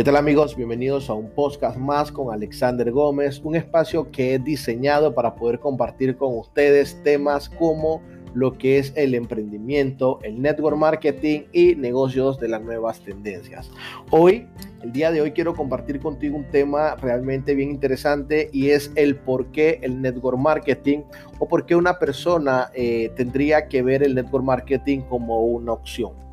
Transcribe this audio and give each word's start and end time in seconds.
¿Qué 0.00 0.04
tal 0.04 0.16
amigos? 0.16 0.56
Bienvenidos 0.56 1.10
a 1.10 1.12
un 1.12 1.28
podcast 1.28 1.76
más 1.76 2.10
con 2.10 2.32
Alexander 2.32 2.90
Gómez, 2.90 3.38
un 3.44 3.54
espacio 3.54 4.10
que 4.10 4.34
es 4.34 4.42
diseñado 4.42 5.14
para 5.14 5.34
poder 5.34 5.60
compartir 5.60 6.16
con 6.16 6.38
ustedes 6.38 6.98
temas 7.02 7.50
como 7.50 8.00
lo 8.32 8.56
que 8.56 8.78
es 8.78 8.94
el 8.96 9.14
emprendimiento, 9.14 10.18
el 10.22 10.40
network 10.40 10.78
marketing 10.78 11.42
y 11.52 11.74
negocios 11.74 12.40
de 12.40 12.48
las 12.48 12.62
nuevas 12.62 13.00
tendencias. 13.00 13.70
Hoy, 14.10 14.48
el 14.82 14.90
día 14.90 15.12
de 15.12 15.20
hoy 15.20 15.32
quiero 15.32 15.54
compartir 15.54 16.00
contigo 16.00 16.38
un 16.38 16.50
tema 16.50 16.96
realmente 16.96 17.54
bien 17.54 17.68
interesante 17.68 18.48
y 18.54 18.70
es 18.70 18.90
el 18.94 19.16
por 19.16 19.52
qué 19.52 19.80
el 19.82 20.00
network 20.00 20.38
marketing 20.38 21.00
o 21.40 21.46
por 21.46 21.66
qué 21.66 21.76
una 21.76 21.98
persona 21.98 22.70
eh, 22.72 23.12
tendría 23.16 23.68
que 23.68 23.82
ver 23.82 24.02
el 24.02 24.14
network 24.14 24.46
marketing 24.46 25.00
como 25.00 25.40
una 25.40 25.74
opción. 25.74 26.29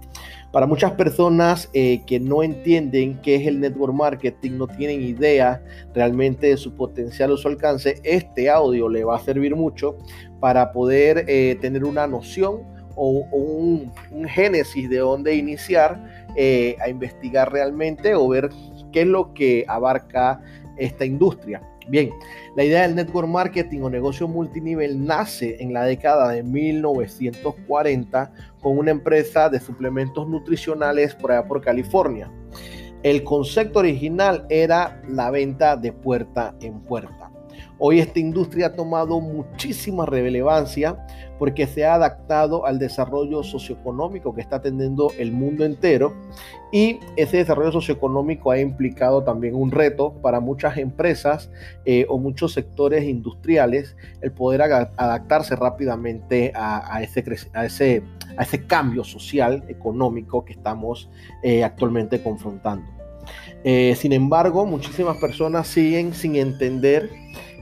Para 0.58 0.66
muchas 0.66 0.94
personas 0.94 1.70
eh, 1.74 2.02
que 2.08 2.20
no 2.20 2.42
entienden 2.42 3.22
qué 3.22 3.36
es 3.36 3.46
el 3.46 3.60
network 3.60 3.94
marketing, 3.94 4.54
no 4.54 4.66
tienen 4.66 5.04
idea 5.04 5.64
realmente 5.94 6.48
de 6.48 6.58
su 6.58 6.74
potencial 6.74 7.30
o 7.30 7.38
su 7.38 7.48
alcance, 7.48 8.02
este 8.04 8.50
audio 8.50 8.90
le 8.90 9.04
va 9.04 9.18
a 9.18 9.20
servir 9.20 9.56
mucho 9.56 10.00
para 10.40 10.72
poder 10.72 11.26
eh, 11.28 11.60
tener 11.62 11.84
una 11.86 12.08
noción 12.08 12.64
o, 12.96 13.24
un, 13.32 13.92
génesis 14.30 14.90
de 14.90 14.98
dónde 14.98 15.36
iniciar 15.36 16.26
eh, 16.36 16.76
a 16.82 16.90
investigar 16.90 17.54
realmente 17.54 18.16
o 18.16 18.28
ver 18.28 18.50
qué 18.92 19.02
es 19.02 19.08
lo 19.08 19.36
que 19.36 19.64
abarca 19.68 20.42
esta 20.80 21.06
industria. 21.06 21.62
Bien, 21.88 22.10
la 22.58 22.64
idea 22.64 22.82
del 22.82 22.96
network 22.96 23.28
marketing 23.28 23.82
o 23.82 23.90
negocio 23.92 24.28
multinivel 24.28 25.06
nace 25.06 25.58
en 25.60 25.74
la 25.74 25.84
década 25.84 26.30
de 26.30 26.42
1940 26.42 28.32
con 28.60 28.80
una 28.80 28.90
empresa 28.90 29.48
de 29.48 29.60
suplementos 29.60 30.28
nutricionales 30.28 31.14
por 31.14 31.32
allá 31.32 31.48
por 31.48 31.62
California. 31.62 32.32
El 33.04 33.24
concepto 33.24 33.78
original 33.78 34.48
era 34.50 35.04
la 35.08 35.30
venta 35.30 35.78
de 35.78 35.94
puerta 35.94 36.56
en 36.60 36.80
puerta. 36.80 37.30
Hoy 37.80 38.00
esta 38.00 38.20
industria 38.20 38.68
ha 38.68 38.74
tomado 38.74 39.20
muchísima 39.22 40.06
relevancia 40.06 40.98
porque 41.38 41.68
se 41.68 41.86
ha 41.86 41.94
adaptado 41.94 42.66
al 42.66 42.80
desarrollo 42.80 43.44
socioeconómico 43.44 44.34
que 44.34 44.42
está 44.42 44.62
teniendo 44.62 45.12
el 45.20 45.32
mundo 45.32 45.64
entero 45.64 46.16
y 46.72 47.00
ese 47.16 47.38
desarrollo 47.38 47.72
socioeconómico 47.72 48.50
ha 48.50 48.60
implicado 48.60 49.24
también 49.24 49.54
un 49.54 49.70
reto 49.70 50.14
para 50.24 50.40
muchas 50.40 50.78
empresas 50.78 51.52
eh, 51.86 52.08
o 52.10 52.18
muchos 52.18 52.54
sectores 52.54 53.04
industriales 53.04 53.96
el 54.22 54.32
poder 54.32 54.64
adaptarse 54.64 55.56
rápidamente 55.56 56.52
a, 56.56 57.02
ese, 57.04 57.24
a, 57.54 57.66
ese, 57.66 58.02
a 58.38 58.44
ese 58.44 58.66
cambio 58.66 59.04
social, 59.04 59.64
económico 59.68 60.44
que 60.44 60.54
estamos 60.54 61.10
eh, 61.44 61.64
actualmente 61.64 62.24
confrontando. 62.24 62.98
Eh, 63.64 63.96
sin 63.96 64.14
embargo, 64.14 64.66
muchísimas 64.66 65.18
personas 65.18 65.68
siguen 65.68 66.14
sin 66.14 66.36
entender 66.36 67.10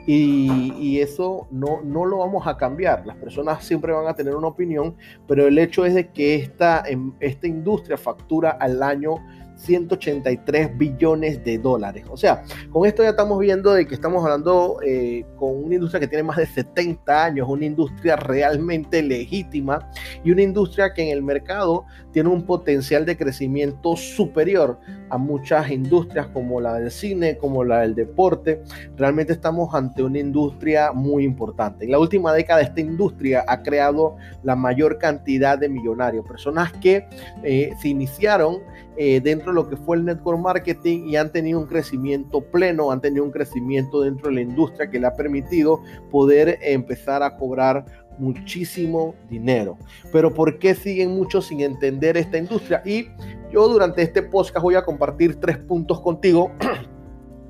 y, 0.07 0.99
eso 0.99 1.47
no, 1.51 1.81
no, 1.83 2.05
lo 2.05 2.19
vamos 2.19 2.45
a 2.47 2.57
cambiar. 2.57 3.05
Las 3.05 3.15
personas 3.17 3.63
siempre 3.63 3.91
van 3.91 4.07
a 4.07 4.13
tener 4.13 4.35
una 4.35 4.47
opinión, 4.47 4.95
pero 5.27 5.47
el 5.47 5.57
hecho 5.57 5.85
es 5.85 5.93
de 5.93 6.09
que 6.09 6.35
esta, 6.35 6.83
em, 6.87 7.13
esta 7.19 7.47
industria 7.47 7.97
factura 7.97 8.51
al 8.51 8.83
año 8.83 9.15
183 9.55 10.77
billones 10.77 11.43
de 11.43 11.57
dólares. 11.57 12.05
O 12.09 12.17
sea, 12.17 12.43
con 12.71 12.85
esto 12.85 13.03
ya 13.03 13.09
estamos 13.09 13.39
viendo 13.39 13.73
de 13.73 13.87
que 13.87 13.95
estamos 13.95 14.23
hablando 14.23 14.79
eh, 14.85 15.25
con 15.37 15.63
una 15.63 15.75
industria 15.75 15.99
que 15.99 16.07
tiene 16.07 16.23
más 16.23 16.37
de 16.37 16.45
70 16.45 17.25
años, 17.25 17.47
una 17.49 17.65
industria 17.65 18.15
realmente 18.15 19.01
legítima 19.01 19.89
y 20.23 20.31
una 20.31 20.41
industria 20.41 20.93
que 20.93 21.03
en 21.03 21.09
el 21.09 21.23
mercado 21.23 21.85
tiene 22.11 22.29
un 22.29 22.43
potencial 22.43 23.05
de 23.05 23.17
crecimiento 23.17 23.95
superior 23.95 24.79
a 25.09 25.17
muchas 25.17 25.69
industrias 25.69 26.27
como 26.27 26.61
la 26.61 26.75
del 26.75 26.91
cine, 26.91 27.37
como 27.37 27.63
la 27.63 27.81
del 27.81 27.95
deporte. 27.95 28.61
Realmente 28.97 29.33
estamos 29.33 29.73
ante 29.73 30.03
una 30.03 30.19
industria 30.19 30.91
muy 30.91 31.23
importante. 31.23 31.85
En 31.85 31.91
la 31.91 31.99
última 31.99 32.33
década 32.33 32.61
esta 32.61 32.81
industria 32.81 33.43
ha 33.47 33.61
creado 33.61 34.15
la 34.43 34.55
mayor 34.55 34.97
cantidad 34.97 35.57
de 35.57 35.69
millonarios, 35.69 36.25
personas 36.25 36.71
que 36.73 37.07
eh, 37.43 37.73
se 37.79 37.89
iniciaron 37.89 38.59
eh, 38.97 39.19
dentro 39.19 39.51
de 39.51 39.55
lo 39.55 39.69
que 39.69 39.77
fue 39.77 39.97
el 39.97 40.05
network 40.05 40.39
marketing 40.39 41.07
y 41.07 41.15
han 41.15 41.31
tenido 41.31 41.59
un 41.59 41.67
crecimiento 41.67 42.41
pleno, 42.41 42.91
han 42.91 43.01
tenido 43.01 43.23
un 43.23 43.31
crecimiento 43.31 44.01
dentro 44.01 44.29
de 44.29 44.35
la 44.35 44.41
industria 44.41 44.89
que 44.89 44.99
le 44.99 45.07
ha 45.07 45.15
permitido 45.15 45.81
poder 46.11 46.59
empezar 46.61 47.21
a 47.23 47.35
cobrar 47.37 47.85
muchísimo 48.17 49.15
dinero. 49.29 49.77
Pero 50.11 50.33
¿por 50.33 50.59
qué 50.59 50.73
siguen 50.75 51.11
muchos 51.11 51.47
sin 51.47 51.61
entender 51.61 52.17
esta 52.17 52.37
industria? 52.37 52.81
Y 52.85 53.07
yo 53.51 53.67
durante 53.67 54.01
este 54.01 54.23
podcast 54.23 54.63
voy 54.63 54.75
a 54.75 54.85
compartir 54.85 55.35
tres 55.35 55.57
puntos 55.57 56.01
contigo 56.01 56.51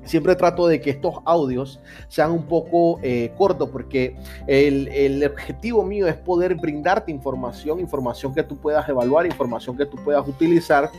Siempre 0.06 0.34
trato 0.36 0.66
de 0.66 0.80
que 0.80 0.90
estos 0.90 1.16
audios 1.24 1.80
sean 2.08 2.30
un 2.30 2.44
poco 2.44 2.98
eh, 3.02 3.32
cortos 3.36 3.68
porque 3.70 4.16
el, 4.46 4.88
el, 4.88 5.24
objetivo 5.24 5.82
mío 5.82 6.06
es 6.06 6.14
poder 6.14 6.54
brindarte 6.54 7.10
información, 7.10 7.80
información 7.80 8.34
que 8.34 8.42
tú 8.42 8.56
puedas 8.56 8.88
evaluar, 8.88 9.26
información 9.26 9.76
que 9.76 9.86
tú 9.86 9.96
puedas 10.04 10.26
utilizar 10.26 10.90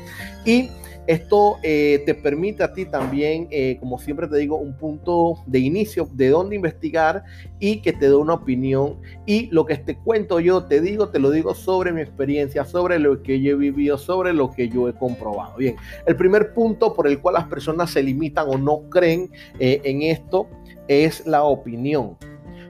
y 0.46 0.70
esto 1.08 1.58
eh, 1.64 2.04
te 2.06 2.14
permite 2.14 2.64
a 2.64 2.74
ti 2.74 2.86
también, 2.86 3.48
eh, 3.50 3.78
como 3.80 3.98
siempre 3.98 4.28
te 4.28 4.38
digo, 4.38 4.58
un 4.58 4.78
punto 4.78 5.36
de 5.46 5.60
inicio 5.60 6.10
de 6.12 6.30
dónde 6.30 6.58
investigar 6.58 7.24
y 7.60 7.82
que 7.82 7.94
te 7.94 8.10
dé 8.10 8.16
una 8.16 8.34
opinión. 8.34 9.00
Y 9.26 9.48
lo 9.48 9.66
que 9.66 9.78
te 9.78 9.98
cuento 9.98 10.42
yo, 10.42 10.66
te 10.66 10.82
digo, 10.82 11.08
te 11.08 11.20
lo 11.20 11.32
digo 11.32 11.56
sobre 11.56 11.94
mi 11.94 12.02
experiencia, 12.02 12.66
sobre 12.66 13.00
lo 13.00 13.24
que 13.24 13.42
yo 13.42 13.54
he 13.54 13.56
vivido, 13.56 13.98
sobre 13.98 14.34
lo 14.34 14.52
que 14.52 14.68
yo 14.68 14.90
he 14.90 14.94
comprobado. 14.94 15.56
Bien, 15.56 15.78
el 16.06 16.18
primer 16.18 16.54
punto 16.54 16.94
por 16.94 17.08
el 17.08 17.22
cual 17.22 17.36
las 17.36 17.46
personas 17.46 17.90
se 17.92 18.04
limitan 18.04 18.48
o 18.50 18.58
no 18.58 18.90
creen 18.90 19.32
eh, 19.60 19.80
en 19.86 20.02
esto 20.02 20.48
es 20.90 21.26
la 21.26 21.44
opinión. 21.44 22.18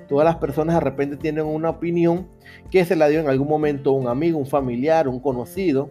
Todas 0.07 0.25
las 0.25 0.37
personas 0.37 0.75
de 0.75 0.81
repente 0.81 1.17
tienen 1.17 1.45
una 1.45 1.71
opinión 1.71 2.27
que 2.69 2.85
se 2.85 2.95
la 2.95 3.07
dio 3.07 3.19
en 3.19 3.27
algún 3.27 3.47
momento 3.47 3.91
un 3.91 4.07
amigo, 4.07 4.37
un 4.37 4.45
familiar, 4.45 5.07
un 5.07 5.19
conocido 5.19 5.89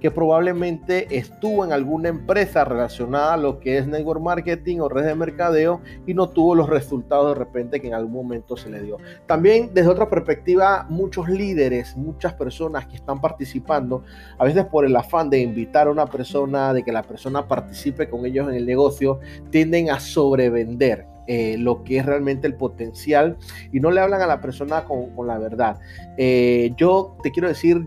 que 0.00 0.10
probablemente 0.10 1.06
estuvo 1.16 1.64
en 1.64 1.72
alguna 1.72 2.08
empresa 2.08 2.64
relacionada 2.64 3.34
a 3.34 3.36
lo 3.36 3.60
que 3.60 3.78
es 3.78 3.86
network 3.86 4.20
marketing 4.20 4.80
o 4.80 4.88
red 4.88 5.04
de 5.04 5.14
mercadeo 5.14 5.80
y 6.06 6.14
no 6.14 6.28
tuvo 6.28 6.54
los 6.54 6.68
resultados 6.68 7.28
de 7.28 7.44
repente 7.44 7.80
que 7.80 7.88
en 7.88 7.94
algún 7.94 8.12
momento 8.12 8.56
se 8.56 8.70
le 8.70 8.82
dio. 8.82 8.98
También 9.26 9.70
desde 9.72 9.90
otra 9.90 10.08
perspectiva, 10.08 10.86
muchos 10.88 11.28
líderes, 11.28 11.96
muchas 11.96 12.34
personas 12.34 12.86
que 12.86 12.96
están 12.96 13.20
participando, 13.20 14.02
a 14.38 14.44
veces 14.44 14.64
por 14.66 14.84
el 14.84 14.96
afán 14.96 15.30
de 15.30 15.40
invitar 15.40 15.86
a 15.86 15.90
una 15.90 16.06
persona, 16.06 16.72
de 16.72 16.82
que 16.82 16.92
la 16.92 17.02
persona 17.02 17.46
participe 17.46 18.08
con 18.08 18.26
ellos 18.26 18.48
en 18.48 18.54
el 18.54 18.66
negocio, 18.66 19.20
tienden 19.50 19.90
a 19.90 20.00
sobrevender. 20.00 21.06
Eh, 21.26 21.56
lo 21.56 21.82
que 21.84 21.96
es 21.96 22.04
realmente 22.04 22.46
el 22.46 22.54
potencial 22.54 23.38
y 23.72 23.80
no 23.80 23.90
le 23.90 24.02
hablan 24.02 24.20
a 24.20 24.26
la 24.26 24.42
persona 24.42 24.84
con, 24.84 25.26
la 25.26 25.38
verdad. 25.38 25.80
Eh, 26.18 26.74
yo 26.76 27.16
te 27.22 27.30
quiero 27.30 27.48
decir, 27.48 27.82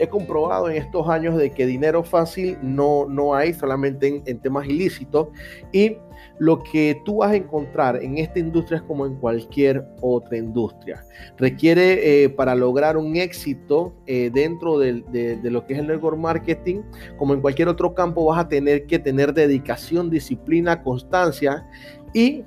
he 0.00 0.08
comprobado 0.08 0.70
en 0.70 0.76
estos 0.76 1.06
años 1.08 1.36
de 1.36 1.50
que 1.50 1.66
dinero 1.66 2.02
fácil 2.02 2.56
no, 2.62 3.06
no 3.06 3.34
hay, 3.34 3.52
solamente 3.52 4.22
en, 4.24 4.38
temas 4.40 4.66
ilícitos. 4.66 5.28
Y 5.72 5.98
lo 6.38 6.62
que 6.62 7.00
tú 7.04 7.18
vas 7.18 7.32
a 7.32 7.36
encontrar 7.36 8.02
en 8.02 8.16
esta 8.16 8.38
industria 8.38 8.78
es 8.78 8.82
como 8.84 9.04
en 9.04 9.16
cualquier 9.16 9.84
otra 10.00 10.38
industria. 10.38 11.04
Requiere 11.36 12.24
eh, 12.24 12.30
para 12.30 12.54
lograr 12.54 12.96
un 12.96 13.16
éxito 13.16 13.92
eh, 14.06 14.30
dentro 14.32 14.78
de, 14.78 15.02
de, 15.02 15.50
lo 15.50 15.66
que 15.66 15.74
es 15.74 15.78
el 15.80 15.88
network 15.88 16.16
marketing, 16.16 16.80
como 17.18 17.34
en 17.34 17.42
cualquier 17.42 17.68
otro 17.68 17.94
campo, 17.94 18.24
vas 18.24 18.40
a 18.40 18.48
tener 18.48 18.86
que 18.86 18.98
tener 18.98 19.34
dedicación, 19.34 20.08
disciplina, 20.08 20.82
constancia 20.82 21.66
y 22.14 22.44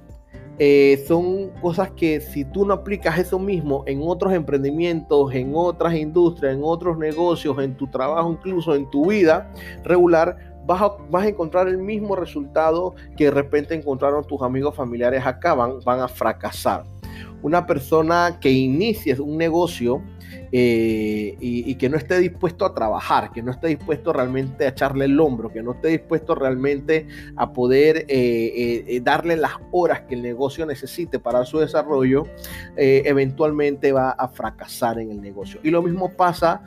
eh, 0.60 1.04
son 1.08 1.50
cosas 1.62 1.92
que 1.92 2.22
si 2.22 2.46
tú 2.46 2.66
no 2.66 2.76
aplicas 2.76 3.18
eso 3.18 3.40
mismo 3.40 3.84
en 3.88 4.02
otros 4.04 4.34
emprendimientos, 4.34 5.34
en 5.34 5.54
otras 5.56 5.96
industrias, 5.96 6.54
en 6.56 6.62
otros 6.64 6.98
negocios, 6.98 7.58
en 7.60 7.76
tu 7.76 7.88
trabajo, 7.88 8.32
incluso 8.32 8.76
en 8.76 8.90
tu 8.92 9.10
vida 9.10 9.52
regular, 9.84 10.38
vas 10.66 10.82
a, 10.82 10.98
vas 11.10 11.26
a 11.26 11.30
encontrar 11.30 11.68
el 11.68 11.80
mismo 11.80 12.16
resultado 12.16 12.94
que 13.18 13.26
de 13.26 13.32
repente 13.32 13.74
encontraron 13.74 14.26
tus 14.26 14.42
amigos 14.42 14.76
familiares 14.76 15.26
acá, 15.26 15.56
van, 15.56 15.80
van 15.84 16.02
a 16.02 16.08
fracasar. 16.08 16.84
Una 17.42 17.66
persona 17.66 18.38
que 18.40 18.52
inicie 18.52 19.20
un 19.20 19.38
negocio 19.38 20.02
eh, 20.52 21.36
y, 21.40 21.76
que 21.76 21.90
no 21.90 21.98
esté 21.98 22.20
dispuesto 22.20 22.66
a 22.66 22.74
trabajar, 22.74 23.32
que 23.32 23.42
no 23.42 23.52
esté 23.52 23.68
dispuesto 23.68 24.14
realmente 24.14 24.66
a 24.66 24.70
echarle 24.70 25.06
el 25.06 25.20
hombro, 25.20 25.50
que 25.50 25.64
no 25.64 25.72
esté 25.72 25.88
dispuesto 25.90 26.36
realmente 26.36 27.08
a 27.36 27.52
poder 27.52 28.06
eh, 28.08 28.86
eh, 28.88 29.02
darle 29.04 29.36
las 29.36 29.54
horas 29.72 30.02
que 30.02 30.14
el 30.14 30.22
negocio 30.22 30.66
necesite 30.66 31.20
para 31.20 31.44
su 31.46 31.60
desarrollo, 31.60 32.28
eventualmente 32.76 33.92
va 33.92 34.12
a 34.12 34.28
fracasar 34.28 35.00
en 35.00 35.12
el 35.12 35.22
negocio. 35.22 35.60
Y 35.64 35.72
lo 35.72 35.82
mismo 35.82 36.12
pasa, 36.14 36.62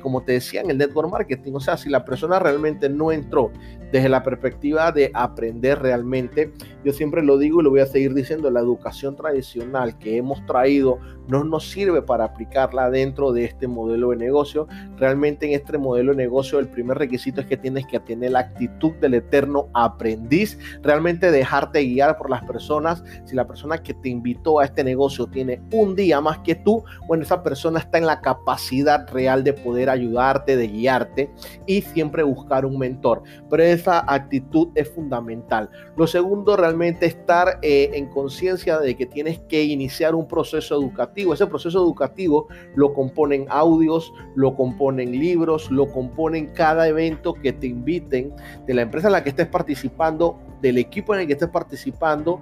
como 0.00 0.22
te 0.22 0.32
decía, 0.32 0.60
en 0.60 0.70
el 0.70 0.78
network 0.78 1.10
marketing. 1.10 1.52
O 1.54 1.60
sea, 1.60 1.76
si 1.76 1.90
la 1.90 2.04
persona 2.04 2.38
realmente 2.38 2.88
no 2.88 3.10
entró 3.10 3.50
desde 3.92 4.08
la 4.08 4.22
perspectiva 4.22 4.90
de 4.92 5.10
aprender 5.14 5.80
realmente, 5.80 6.52
yo 6.84 6.92
siempre 6.92 7.22
lo 7.22 7.38
digo 7.38 7.60
y 7.60 7.64
lo 7.64 7.70
voy 7.70 7.80
a 7.80 7.86
seguir 7.86 8.14
diciendo, 8.14 8.50
la 8.50 8.60
educación 8.60 9.16
tradicional 9.16 9.98
que 9.98 10.16
hemos 10.16 10.44
traído 10.46 10.98
no 11.28 11.44
nos 11.44 11.70
sirve 11.70 12.02
para 12.02 12.24
aplicarla 12.24 12.90
dentro 12.90 13.32
de 13.32 13.44
este 13.44 13.66
modelo 13.66 14.10
de 14.10 14.16
negocio. 14.16 14.66
Realmente 14.96 15.46
en 15.46 15.52
este 15.52 15.78
modelo 15.78 16.12
de 16.12 16.18
negocio 16.18 16.58
el 16.58 16.68
primer 16.68 16.98
requisito 16.98 17.40
es 17.40 17.46
que 17.46 17.56
tienes 17.56 17.86
que 17.86 18.00
tener 18.00 18.32
la 18.32 18.40
actitud 18.40 18.92
del 18.94 19.14
eterno 19.14 19.68
aprendiz, 19.74 20.58
realmente 20.82 21.30
dejarte 21.30 21.84
guiar 21.84 22.16
por 22.16 22.30
las 22.30 22.44
personas. 22.44 23.02
Si 23.24 23.34
la 23.34 23.46
persona 23.46 23.82
que 23.82 23.94
te 23.94 24.08
invitó 24.08 24.60
a 24.60 24.64
este 24.64 24.84
negocio 24.84 25.26
tiene 25.26 25.60
un 25.72 25.96
día 25.96 26.20
más 26.20 26.38
que 26.38 26.54
tú, 26.54 26.84
bueno, 27.06 27.22
esa 27.22 27.42
persona 27.42 27.78
está 27.78 27.98
en 27.98 28.06
la 28.06 28.20
capacidad 28.20 29.08
real 29.10 29.44
de 29.44 29.52
poder 29.52 29.90
ayudarte, 29.90 30.56
de 30.56 30.68
guiarte 30.68 31.30
y 31.66 31.82
siempre 31.82 32.22
buscar 32.22 32.66
un 32.66 32.78
mentor. 32.78 33.22
Pero 33.50 33.62
esa 33.62 34.04
actitud 34.12 34.68
es 34.74 34.90
fundamental. 34.90 35.70
Lo 35.96 36.06
segundo, 36.06 36.56
realmente 36.56 37.06
estar 37.06 37.58
eh, 37.62 37.90
en 37.94 38.08
conciencia 38.08 38.78
de 38.78 38.96
que 38.96 39.06
tienes 39.06 39.38
que 39.40 39.62
iniciar 39.64 40.14
un 40.14 40.26
proceso 40.26 40.74
educativo. 40.74 41.13
Ese 41.16 41.46
proceso 41.46 41.78
educativo 41.78 42.48
lo 42.74 42.92
componen 42.92 43.46
audios, 43.48 44.12
lo 44.34 44.54
componen 44.54 45.12
libros, 45.12 45.70
lo 45.70 45.90
componen 45.90 46.46
cada 46.48 46.88
evento 46.88 47.34
que 47.34 47.52
te 47.52 47.66
inviten 47.66 48.32
de 48.66 48.74
la 48.74 48.82
empresa 48.82 49.08
en 49.08 49.12
la 49.12 49.22
que 49.22 49.30
estés 49.30 49.46
participando, 49.46 50.38
del 50.60 50.78
equipo 50.78 51.14
en 51.14 51.20
el 51.20 51.26
que 51.26 51.34
estés 51.34 51.48
participando 51.48 52.40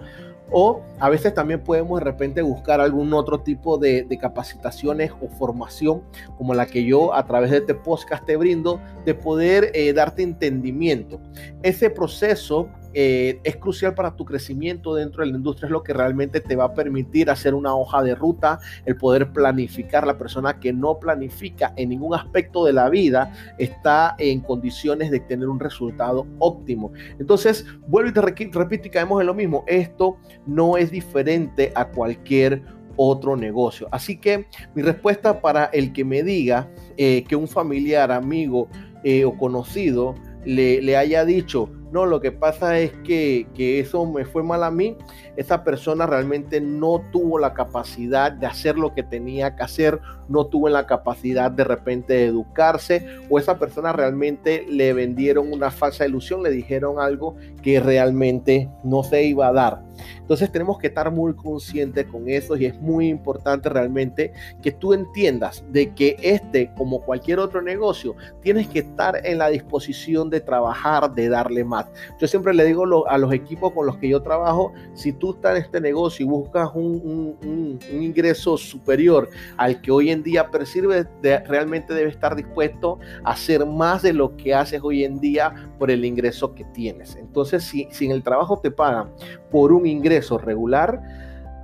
o 0.52 0.82
a 1.00 1.08
veces 1.08 1.32
también 1.34 1.64
podemos 1.64 1.98
de 1.98 2.04
repente 2.04 2.42
buscar 2.42 2.80
algún 2.80 3.12
otro 3.14 3.40
tipo 3.40 3.78
de, 3.78 4.06
capacitaciones 4.20 5.10
o 5.20 5.28
formación 5.28 6.02
como 6.36 6.54
la 6.54 6.66
que 6.66 6.84
yo 6.84 7.14
a 7.14 7.26
través 7.26 7.50
de 7.50 7.58
este 7.58 7.74
podcast 7.74 8.24
te 8.26 8.36
brindo, 8.36 8.80
de 9.04 9.14
poder 9.14 9.70
eh, 9.74 9.92
darte 9.92 10.22
entendimiento. 10.22 11.20
Ese 11.62 11.88
proceso 11.88 12.68
eh, 12.94 13.40
es 13.44 13.56
crucial 13.56 13.94
para 13.94 14.16
tu 14.16 14.24
crecimiento 14.24 14.94
dentro 14.94 15.24
de 15.24 15.30
la 15.30 15.36
industria, 15.36 15.66
es 15.66 15.72
lo 15.72 15.82
que 15.82 15.92
realmente 15.92 16.40
te 16.40 16.56
va 16.56 16.64
a 16.64 16.74
permitir 16.74 17.30
hacer 17.30 17.54
una 17.54 17.74
hoja 17.74 18.02
de 18.02 18.14
ruta, 18.14 18.58
el 18.84 18.96
poder 18.96 19.32
planificar. 19.32 20.06
La 20.06 20.18
persona 20.18 20.58
que 20.60 20.72
no 20.72 20.98
planifica 20.98 21.72
en 21.76 21.90
ningún 21.90 22.14
aspecto 22.14 22.64
de 22.64 22.72
la 22.72 22.88
vida 22.88 23.32
está 23.58 24.14
en 24.18 24.40
condiciones 24.40 25.10
de 25.10 25.20
tener 25.20 25.48
un 25.48 25.60
resultado 25.60 26.26
óptimo. 26.38 26.92
Entonces, 27.18 27.66
vuelvo 27.86 28.10
y 28.10 28.12
te 28.12 28.20
repito 28.58 28.88
y 28.88 28.90
caemos 28.90 29.20
en 29.20 29.26
lo 29.26 29.34
mismo. 29.34 29.64
Esto 29.66 30.16
no 30.46 30.76
es 30.76 30.90
diferente 30.90 31.72
a 31.74 31.88
cualquier 31.88 32.62
otro 32.96 33.36
negocio. 33.36 33.88
Así 33.90 34.18
que 34.18 34.46
mi 34.74 34.82
respuesta 34.82 35.40
para 35.40 35.66
el 35.66 35.92
que 35.92 36.04
me 36.04 36.22
diga 36.22 36.68
eh, 36.96 37.24
que 37.24 37.36
un 37.36 37.48
familiar, 37.48 38.12
amigo 38.12 38.68
eh, 39.04 39.24
o 39.24 39.36
conocido 39.36 40.14
le, 40.44 40.82
le 40.82 40.96
haya 40.96 41.24
dicho, 41.24 41.70
no, 41.92 42.06
lo 42.06 42.22
que 42.22 42.32
pasa 42.32 42.78
es 42.78 42.90
que, 43.04 43.46
que, 43.54 43.78
eso 43.78 44.06
me 44.06 44.24
fue 44.24 44.42
mal 44.42 44.64
a 44.64 44.70
mí. 44.70 44.96
Esa 45.36 45.62
persona 45.62 46.06
realmente 46.06 46.58
no 46.58 47.04
tuvo 47.12 47.38
la 47.38 47.52
capacidad 47.52 48.32
de 48.32 48.46
hacer 48.46 48.78
lo 48.78 48.94
que 48.94 49.02
tenía 49.02 49.54
que 49.56 49.62
hacer, 49.62 50.00
no 50.26 50.46
tuvo 50.46 50.70
la 50.70 50.86
capacidad 50.86 51.50
de 51.50 51.64
repente 51.64 52.14
de 52.14 52.26
educarse 52.26 53.06
o 53.28 53.38
esa 53.38 53.58
persona 53.58 53.92
realmente 53.92 54.64
le 54.68 54.94
vendieron 54.94 55.52
una 55.52 55.70
falsa 55.70 56.06
ilusión, 56.06 56.42
le 56.42 56.50
dijeron 56.50 56.98
algo 56.98 57.36
que 57.62 57.78
realmente 57.78 58.70
no 58.82 59.02
se 59.02 59.24
iba 59.24 59.48
a 59.48 59.52
dar. 59.52 59.82
Entonces 60.18 60.50
tenemos 60.50 60.78
que 60.78 60.86
estar 60.86 61.10
muy 61.10 61.34
conscientes 61.34 62.06
con 62.06 62.28
eso 62.28 62.56
y 62.56 62.64
es 62.64 62.80
muy 62.80 63.08
importante 63.08 63.68
realmente 63.68 64.32
que 64.62 64.72
tú 64.72 64.94
entiendas 64.94 65.62
de 65.70 65.92
que 65.94 66.16
este, 66.22 66.72
como 66.74 67.02
cualquier 67.02 67.38
otro 67.38 67.60
negocio, 67.60 68.16
tienes 68.40 68.68
que 68.68 68.80
estar 68.80 69.24
en 69.26 69.38
la 69.38 69.48
disposición 69.48 70.30
de 70.30 70.40
trabajar, 70.40 71.12
de 71.14 71.28
darle 71.28 71.64
más. 71.64 71.81
Yo 72.18 72.26
siempre 72.26 72.54
le 72.54 72.64
digo 72.64 73.08
a 73.08 73.18
los 73.18 73.32
equipos 73.32 73.72
con 73.72 73.86
los 73.86 73.96
que 73.96 74.08
yo 74.08 74.22
trabajo, 74.22 74.72
si 74.94 75.12
tú 75.12 75.32
estás 75.34 75.56
en 75.56 75.64
este 75.64 75.80
negocio 75.80 76.24
y 76.24 76.28
buscas 76.28 76.70
un, 76.74 77.78
ingreso 77.92 78.56
superior 78.56 79.28
al 79.56 79.80
que 79.80 79.90
hoy 79.90 80.10
en 80.10 80.22
día 80.22 80.50
percibes, 80.50 81.06
realmente 81.22 81.94
debe 81.94 82.10
estar 82.10 82.34
dispuesto 82.36 82.98
a 83.24 83.32
hacer 83.32 83.64
más 83.66 84.02
de 84.02 84.12
lo 84.12 84.36
que 84.36 84.54
haces 84.54 84.80
hoy 84.82 85.04
en 85.04 85.20
día 85.20 85.70
por 85.78 85.90
el 85.90 86.04
ingreso 86.04 86.54
que 86.54 86.64
tienes. 86.64 87.16
Entonces, 87.16 87.64
si, 87.64 87.88
si 87.90 88.06
en 88.06 88.12
el 88.12 88.22
trabajo 88.22 88.58
te 88.58 88.70
pagan 88.70 89.10
por 89.50 89.72
un 89.72 89.86
ingreso 89.86 90.38
regular, 90.38 91.00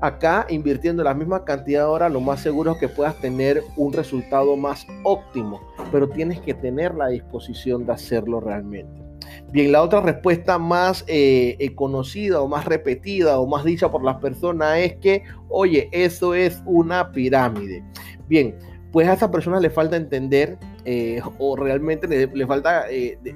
acá 0.00 0.47
invirtiendo 0.49 1.03
la 1.03 1.15
misma 1.15 1.44
cantidad 1.44 1.82
de 1.82 1.87
horas, 1.87 2.12
lo 2.12 2.20
más 2.20 2.41
seguro 2.41 2.73
es 2.73 2.79
que 2.79 2.88
puedas 2.88 3.17
tener 3.17 3.62
un 3.76 3.93
resultado 3.93 4.56
más 4.56 4.87
óptimo, 5.03 5.61
pero 5.91 6.09
tienes 6.09 6.41
que 6.41 6.55
tener 6.55 6.94
la 6.94 7.09
disposición 7.09 7.87
de 7.87 7.93
hacerlo 7.93 8.41
realmente. 8.41 9.07
Bien, 9.53 9.73
la 9.73 9.83
otra 9.83 10.01
respuesta 10.01 10.59
más 10.59 11.05
eh, 11.07 11.57
eh, 11.59 11.75
conocida 11.75 12.41
o 12.41 12.49
más 12.49 12.65
repetida 12.65 13.39
o 13.39 13.47
más 13.47 13.65
dicha 13.65 13.91
por 13.91 14.05
las 14.05 14.17
personas 14.17 14.79
es 14.79 14.97
que, 14.97 15.23
oye, 15.49 15.89
eso 15.93 16.35
es 16.35 16.63
una 16.67 17.11
pirámide. 17.13 17.83
Bien, 18.29 18.55
pues 18.93 19.09
a 19.09 19.15
esa 19.15 19.31
persona 19.31 19.61
le 19.61 19.71
falta 19.71 19.97
entender 19.97 20.59
eh, 20.85 21.21
o 21.39 21.57
realmente 21.57 22.07
le, 22.07 22.47
falta 22.47 22.87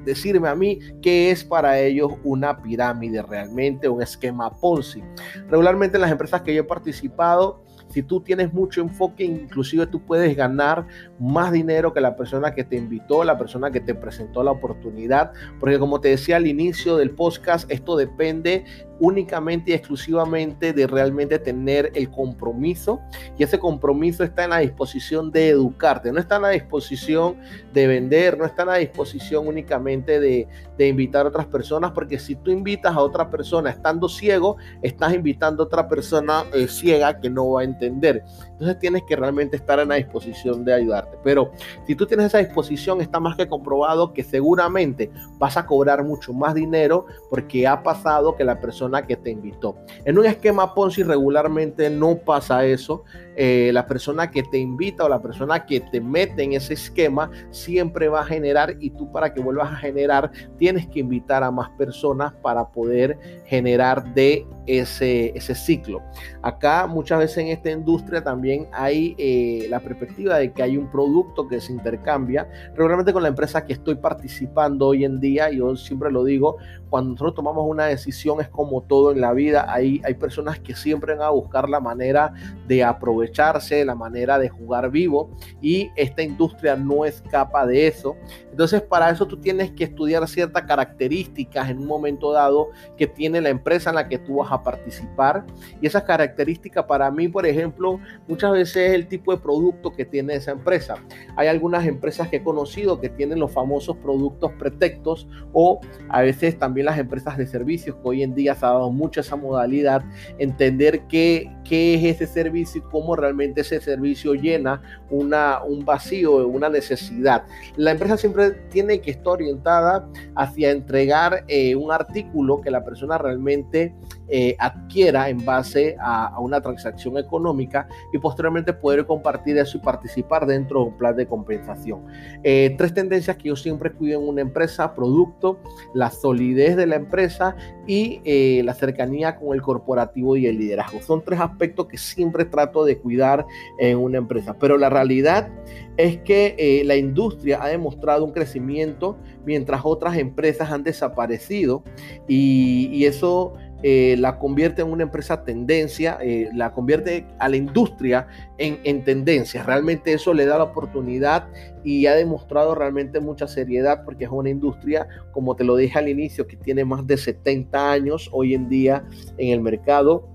decirme 0.05 0.49
a 0.49 0.55
mí 0.55 0.79
qué 1.03 1.31
es 1.31 1.45
para 1.45 1.79
ellos 1.79 2.13
una 2.25 2.63
pirámide 2.63 3.23
realmente, 3.23 3.89
un 3.89 4.03
esquema 4.03 4.51
Ponzi. 4.51 5.03
Regularmente 5.49 5.97
en 5.97 6.03
las 6.03 6.11
empresas 6.11 6.43
que 6.43 6.55
yo 6.55 6.63
he 6.63 6.65
participado, 6.65 7.63
si 7.93 8.03
tú 8.03 8.21
tienes 8.21 8.53
mucho 8.53 8.81
enfoque, 8.81 9.25
inclusive 9.25 9.87
tú 9.87 10.01
puedes 10.01 10.35
ganar 10.35 10.87
más 11.21 11.53
dinero 11.53 11.93
que 11.93 12.01
la 12.01 12.17
persona 12.17 12.55
que 12.55 12.65
te 12.65 12.77
invitó, 12.77 13.23
la 13.23 13.37
persona 13.37 13.71
que 13.71 13.81
te 13.81 13.95
presentó 13.95 14.43
la 14.43 14.51
oportunidad, 14.51 15.33
porque 15.61 15.79
como 15.79 16.01
te 16.01 16.09
decía 16.09 16.37
al 16.37 16.47
inicio 16.47 16.97
del 16.97 17.11
podcast, 17.11 17.71
esto 17.71 17.97
depende 17.97 18.65
únicamente 19.03 19.73
y 19.73 19.75
exclusivamente 19.75 20.73
de 20.73 20.87
realmente 20.87 21.41
tener 21.41 21.91
el 21.97 22.09
compromiso 22.09 23.01
y 23.37 23.43
ese 23.43 23.59
compromiso 23.59 24.23
está 24.23 24.45
en 24.45 24.51
la 24.51 24.59
disposición 24.59 25.33
de 25.33 25.49
educarte, 25.49 26.13
no 26.13 26.21
está 26.21 26.37
en 26.37 26.43
la 26.43 26.51
disposición 26.51 27.35
de 27.73 27.89
vender, 27.89 28.39
no 28.39 28.45
está 28.45 28.63
en 28.63 28.69
la 28.69 28.77
disposición 28.77 29.49
únicamente 29.49 30.21
de, 30.21 30.49
invitar 30.79 31.27
a 31.27 31.29
otras 31.29 31.47
personas, 31.47 31.93
porque 31.93 32.19
si 32.19 32.35
tú 32.35 32.51
invitas 32.51 32.97
a 32.97 33.01
otra 33.01 33.31
persona 33.31 33.71
estando 33.71 34.09
ciego, 34.09 34.57
estás 34.83 35.15
invitando 35.15 35.63
a 35.63 35.67
otra 35.67 35.87
persona 35.87 36.43
eh, 36.53 36.67
ciega 36.67 37.21
que 37.21 37.31
no 37.31 37.53
va 37.53 37.61
a 37.61 37.65
entender. 37.65 38.25
Entonces 38.51 38.81
tienes 38.81 39.05
que 39.05 39.15
realmente 39.15 39.57
estar 39.57 39.79
en 39.79 39.91
la 39.91 39.95
disposición 39.95 40.65
de 40.65 40.75
ayudarte. 40.75 41.19
Pero 41.23 41.53
si 41.87 41.95
tú 41.95 42.05
tienes 42.05 42.27
esa 42.27 42.39
disposición, 42.39 43.01
está 43.01 43.21
más 43.21 43.37
que 43.37 43.49
comprobado 43.49 44.13
que 44.13 44.25
seguramente 44.25 45.13
vas 45.39 45.57
a 45.57 45.67
cobrar 45.67 46.03
mucho 46.03 46.33
más 46.33 46.53
dinero 46.53 47.07
porque 47.31 47.65
ha 47.69 47.81
pasado 47.85 48.35
que 48.35 48.43
la 48.43 48.59
persona 48.61 48.92
que 49.01 49.17
te 49.17 49.31
invitó. 49.31 49.77
En 50.05 50.19
un 50.19 50.27
esquema 50.27 50.75
Ponzi 50.75 51.03
regularmente 51.03 51.89
no 51.89 52.19
pasa 52.19 52.67
eso. 52.67 53.05
Eh, 53.35 53.71
la 53.73 53.87
persona 53.87 54.31
que 54.31 54.43
te 54.43 54.59
invita 54.59 55.07
o 55.07 55.09
la 55.09 55.23
persona 55.23 55.65
que 55.65 55.81
te 55.81 56.03
mete 56.03 56.43
en 56.43 56.53
ese 56.53 56.75
esquema 56.75 57.31
siempre 57.51 58.09
va 58.09 58.21
a 58.21 58.25
generar 58.25 58.77
y 58.79 58.91
tú 58.91 59.11
para 59.11 59.33
que 59.33 59.41
vuelvas 59.41 59.73
a 59.73 59.77
generar 59.77 60.31
tienes 60.59 60.87
que 60.89 61.01
invitar 61.01 61.43
a 61.43 61.51
más 61.51 61.71
personas 61.71 62.35
para 62.43 62.69
poder 62.69 63.19
generar 63.47 64.13
de 64.13 64.47
ese, 64.67 65.37
ese 65.37 65.55
ciclo. 65.55 66.03
Acá 66.43 66.87
muchas 66.87 67.19
veces 67.19 67.39
en 67.39 67.49
esta 67.49 67.71
industria 67.71 68.23
también 68.23 68.69
hay 68.73 69.15
eh, 69.19 69.67
la 69.69 69.81
perspectiva 69.81 70.39
de 70.39 70.53
que 70.53 70.63
hay 70.63 70.77
un 70.77 70.91
producto 70.91 71.49
que 71.49 71.61
se 71.61 71.73
intercambia. 71.73 72.49
Regularmente 72.75 73.13
con 73.13 73.23
la 73.23 73.29
empresa 73.29 73.65
que 73.65 73.73
estoy 73.73 73.97
participando 73.97 74.89
hoy 74.89 75.05
en 75.05 75.21
día, 75.21 75.51
yo 75.51 75.77
siempre 75.77 76.11
lo 76.11 76.25
digo, 76.25 76.57
cuando 76.91 77.13
nosotros 77.13 77.35
tomamos 77.35 77.65
una 77.67 77.87
decisión 77.87 78.41
es 78.41 78.49
como 78.49 78.83
todo 78.83 79.13
en 79.13 79.21
la 79.21 79.33
vida, 79.33 79.73
hay, 79.73 80.03
hay 80.05 80.15
personas 80.15 80.59
que 80.61 80.75
siempre 80.75 81.15
van 81.15 81.27
a 81.27 81.31
buscar 81.31 81.69
la 81.69 81.81
manera 81.81 82.35
de 82.69 82.85
aprovecharse, 82.85 83.85
la 83.85 83.95
manera 83.95 84.39
de 84.39 84.49
jugar 84.49 84.91
vivo 84.91 85.31
y 85.61 85.91
esta 85.97 86.23
industria 86.23 86.77
no 86.77 87.05
escapa 87.05 87.67
de 87.67 87.87
eso. 87.87 88.17
Entonces 88.51 88.83
para 88.83 89.09
eso 89.11 89.27
tú 89.27 89.39
tienes 89.39 89.71
que 89.71 89.85
estudiar 89.85 90.29
ciertas 90.29 90.65
características 90.65 91.71
en 91.71 91.79
un 91.79 91.87
momento 91.87 92.33
dado 92.33 92.69
que 92.99 93.07
tiene 93.07 93.41
la 93.41 93.49
empresa 93.49 93.91
en 93.91 93.97
la 93.97 94.09
que 94.09 94.19
tú 94.19 94.37
vas 94.37 94.52
a 94.53 94.63
participar. 94.63 95.45
Y 95.81 95.87
esas 95.87 96.03
características 96.03 96.85
para 96.85 97.11
mí, 97.11 97.27
por 97.29 97.47
ejemplo, 97.47 97.99
muchas 98.29 98.53
veces 98.53 98.77
es 98.77 98.93
el 98.93 99.07
tipo 99.07 99.35
de 99.35 99.41
producto 99.41 99.93
que 99.93 100.05
tiene 100.05 100.35
esa 100.35 100.51
empresa. 100.51 100.97
Hay 101.37 101.49
algunas 101.49 101.87
empresas 101.87 102.29
que 102.29 102.37
he 102.37 102.43
conocido 102.43 103.01
que 103.01 103.09
tienen 103.09 103.41
los 103.41 103.51
famosos 103.51 103.97
productos 103.97 104.53
pretextos 104.59 105.27
o 105.55 105.81
a 106.11 106.21
veces 106.21 106.59
también 106.59 106.87
las 106.87 106.99
empresas 106.99 107.39
de 107.39 107.47
servicios 107.47 107.97
que 107.97 108.09
hoy 108.09 108.23
en 108.23 108.35
día 108.35 108.55
se 108.55 108.67
ha 108.67 108.71
dado 108.71 108.91
mucho 108.91 109.21
esa 109.21 109.37
modalidad, 109.37 110.05
entender 110.39 111.07
qué, 111.09 111.51
qué 111.65 111.95
es 111.95 112.17
ese 112.17 112.27
servicio 112.27 112.83
y 112.85 112.91
cómo 112.91 113.17
realmente 113.17 113.63
ese 113.63 113.81
servicio 113.81 114.35
llena 114.35 114.83
una, 115.09 115.63
un 115.63 115.85
vacío, 115.85 116.47
una 116.47 116.69
necesidad. 116.69 117.45
La 117.77 117.93
empresa 117.93 118.19
siempre 118.19 118.51
tiene 118.71 119.01
que 119.01 119.13
estar 119.13 119.29
orientada 119.29 120.07
hacia 120.35 120.71
entregar 120.71 121.45
eh, 121.49 121.75
un 121.75 121.91
artículo 121.91 122.61
que 122.61 122.71
la 122.71 122.85
persona 122.85 123.17
realmente 123.19 123.95
eh, 124.29 124.57
adquiera 124.59 125.29
en 125.29 125.45
base 125.45 125.97
a, 126.01 126.39
una 126.41 126.61
transacción 126.61 127.19
económica 127.19 127.89
y 128.13 128.19
posteriormente 128.19 128.73
poder 128.73 129.07
compartir 129.07 129.59
eso 129.59 129.77
y 129.77 129.81
participar 129.81 130.47
dentro 130.47 130.81
de 130.81 130.87
un 130.87 130.97
plan 130.97 131.17
de 131.17 131.27
compensación. 131.27 132.05
Eh, 132.43 132.75
tres 132.79 132.95
tendencias 132.95 133.37
que 133.37 133.49
yo 133.49 133.57
siempre 133.57 133.93
cuido 133.93 134.21
en 134.21 134.29
una 134.29 134.41
empresa, 134.41 134.95
producto, 134.95 135.59
la 135.95 136.11
solidez 136.11 136.77
de 136.77 136.87
la 136.87 136.97
empresa 136.97 137.57
y 137.87 138.21
eh, 138.25 138.63
la 138.65 138.75
cercanía 138.75 139.37
con 139.37 139.55
el 139.55 139.63
corporativo 139.63 140.37
y 140.37 140.47
el 140.47 140.59
liderazgo. 140.59 141.01
Son 141.03 141.23
tres 141.23 141.41
aspectos 141.41 141.87
que 141.87 141.99
siempre 141.99 142.45
trato 142.45 142.85
de 142.85 142.99
cuidar 142.99 143.45
en 143.79 143.99
una 143.99 144.19
empresa, 144.19 144.57
pero 144.59 144.79
la 144.79 144.89
realidad 144.89 145.49
es 145.97 146.19
que 146.19 146.83
la 146.87 146.97
industria 146.97 147.63
ha 147.63 147.69
demostrado 147.69 148.25
un 148.25 148.33
crecimiento 148.33 149.19
mientras 149.45 149.83
otras 149.85 150.17
empresas 150.17 150.71
han 150.71 150.83
desaparecido 150.83 151.83
y, 152.29 153.03
eso 153.03 153.55
eh, 153.83 154.17
la 154.19 154.39
convierte 154.39 154.83
en 154.83 154.89
una 154.89 155.03
empresa 155.03 155.45
tendencia, 155.45 156.19
eh, 156.21 156.49
la 156.55 156.73
convierte 156.73 157.27
a 157.39 157.49
la 157.49 157.57
industria 157.57 158.27
en, 158.59 158.81
en, 158.85 159.05
tendencia. 159.05 159.63
Realmente 159.63 160.13
eso 160.13 160.33
le 160.35 160.47
da 160.47 160.59
la 160.59 160.65
oportunidad 160.65 161.49
y 161.85 162.07
ha 162.07 162.15
demostrado 162.15 162.75
realmente 162.75 163.21
mucha 163.21 163.47
seriedad 163.49 164.05
porque 164.05 164.25
es 164.25 164.31
una 164.31 164.51
industria, 164.51 165.09
como 165.33 165.57
te 165.57 165.65
lo 165.65 165.77
dije 165.77 165.99
al 165.99 166.09
inicio, 166.09 166.47
que 166.47 166.57
tiene 166.57 166.85
más 166.85 167.07
de 167.07 167.17
70 167.17 167.93
años 167.93 168.29
hoy 168.33 168.55
en 168.55 168.69
día 168.69 169.05
en 169.37 169.53
el 169.53 169.61
mercado 169.61 170.33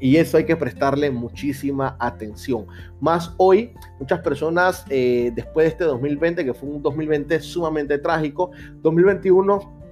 y 0.00 0.16
eso 0.16 0.36
hay 0.36 0.44
que 0.44 0.56
prestarle 0.56 1.10
muchísima 1.10 1.96
atención. 1.98 2.66
Más 3.00 3.32
hoy, 3.38 3.72
muchas 3.98 4.20
personas 4.20 4.84
eh, 4.90 5.32
después 5.34 5.64
de 5.64 5.70
este 5.70 5.84
2020, 5.84 6.44
que 6.44 6.52
fue 6.52 6.68
un 6.68 6.82
2020 6.82 7.40
sumamente 7.40 7.98
trágico, 7.98 8.50
2021 8.82 9.83